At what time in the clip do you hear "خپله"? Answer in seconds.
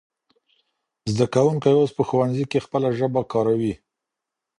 2.65-2.87